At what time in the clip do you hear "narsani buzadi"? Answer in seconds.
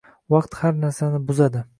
0.85-1.63